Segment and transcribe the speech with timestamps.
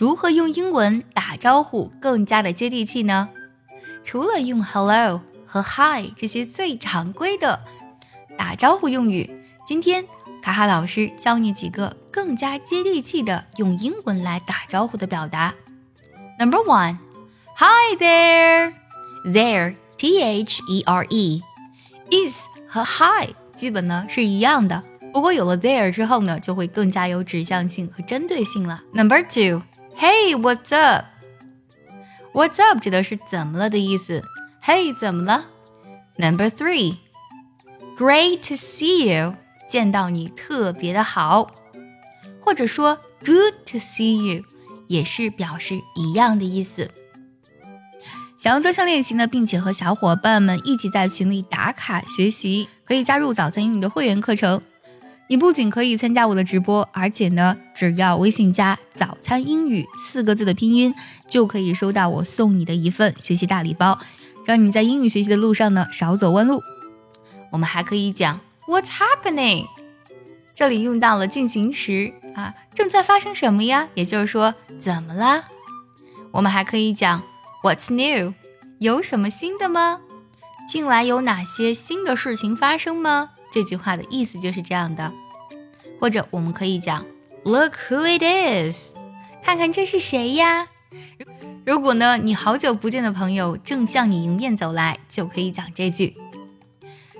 [0.00, 3.28] 如何用英文打招呼更加的接地气呢？
[4.02, 7.60] 除了用 hello 和 hi 这些最常规的
[8.38, 9.28] 打招呼用语，
[9.66, 10.02] 今天
[10.40, 15.52] 卡卡老师教你几个更加接地气的用英文来打招呼的表达。
[16.38, 16.96] Number one,
[17.58, 18.72] Hi there,
[19.26, 21.42] there, t h e r e,
[22.10, 24.82] is 和 hi 基本呢是一样的，
[25.12, 28.82] 不过有了 there 之后呢，就会更加有指向性和针对性了。
[28.94, 29.60] Number two,
[30.00, 31.04] Hey, what's up?
[32.32, 34.24] What's up 指的是怎么了的意思。
[34.64, 35.44] Hey，怎么了
[36.16, 36.96] ？Number three,
[37.98, 39.34] Great to see you，
[39.68, 41.50] 见到你特别的好，
[42.40, 44.44] 或者说 Good to see you。
[44.88, 46.90] 也是表示一样的意思。
[48.38, 54.62] 想要专项练习呢，并且和小伙伴们一起在群里打卡学习，可以加入早餐英语的会员课程。
[55.30, 60.92] 你不仅可以参加我的直播，而且呢，只要微信加“早餐英语”四个字的拼音，
[61.28, 63.96] 就可以收到我送你的一份学习大礼包，
[64.44, 66.60] 让你在英语学习的路上呢少走弯路。
[67.52, 69.66] 我们还可以讲 “What's happening”，
[70.56, 72.12] 这里用到了进行时。
[72.34, 73.88] 啊，正在发生什么呀？
[73.94, 75.44] 也就是说，怎么啦？
[76.32, 77.22] 我们还可以讲
[77.62, 78.34] What's new？
[78.80, 80.00] 有什么新的吗？
[80.68, 83.30] 近来有哪些新的事情发生吗？
[83.52, 85.12] 这句话的意思就是这样的。
[86.00, 87.04] 或者我们可以讲
[87.44, 88.22] Look who it
[88.72, 88.90] is！
[89.42, 90.66] 看看这是谁呀？
[91.64, 96.16] 如果呢，你好久不见的朋友正向你迎面走来，就可以讲这句。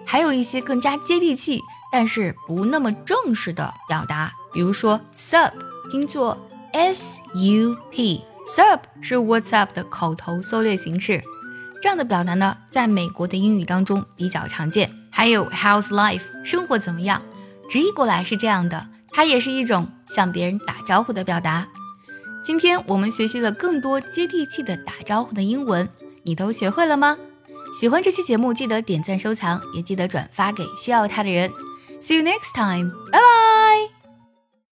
[0.04, 1.60] 还有一些更加接地气，
[1.92, 4.32] 但是不那么正式的表达。
[4.52, 5.52] 比如说，sup
[5.92, 6.36] 拼作
[6.72, 11.22] s u p，sup 是 What's up 的口头缩略形式。
[11.80, 14.90] 这样的表达呢，在美国的英语当中比较常见。
[15.10, 16.22] 还有 How's life？
[16.44, 17.22] 生活怎么样？
[17.70, 21.68] 直译过来是这样的，它也是一种向别人打招呼的表达。
[22.44, 25.88] 今天我们学习了更多接地气的打招呼的英文，
[26.24, 27.16] 你都学会了吗？
[27.78, 31.52] 喜欢这期节目，记得点赞收藏，也记得转发给需要它的人。
[32.02, 33.59] See you next time，拜拜。